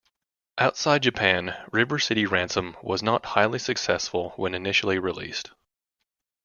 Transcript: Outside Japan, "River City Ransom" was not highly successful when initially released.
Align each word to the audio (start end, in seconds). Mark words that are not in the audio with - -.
Outside 0.57 1.03
Japan, 1.03 1.55
"River 1.71 1.99
City 1.99 2.25
Ransom" 2.25 2.75
was 2.81 3.03
not 3.03 3.23
highly 3.23 3.59
successful 3.59 4.31
when 4.35 4.55
initially 4.55 4.97
released. 4.97 5.51